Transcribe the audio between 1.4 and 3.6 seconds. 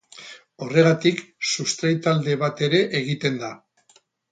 sustrai talde bat ere egiten da.